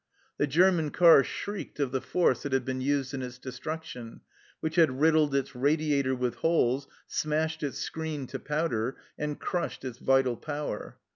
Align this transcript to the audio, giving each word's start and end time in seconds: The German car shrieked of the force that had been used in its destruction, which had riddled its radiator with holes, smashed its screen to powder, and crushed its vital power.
The 0.39 0.47
German 0.47 0.89
car 0.89 1.23
shrieked 1.23 1.79
of 1.79 1.91
the 1.91 2.01
force 2.01 2.41
that 2.41 2.53
had 2.53 2.65
been 2.65 2.81
used 2.81 3.13
in 3.13 3.21
its 3.21 3.37
destruction, 3.37 4.21
which 4.59 4.75
had 4.77 4.99
riddled 4.99 5.35
its 5.35 5.55
radiator 5.55 6.15
with 6.15 6.33
holes, 6.37 6.87
smashed 7.05 7.61
its 7.61 7.77
screen 7.77 8.25
to 8.25 8.39
powder, 8.39 8.97
and 9.19 9.39
crushed 9.39 9.85
its 9.85 9.99
vital 9.99 10.37
power. 10.37 10.97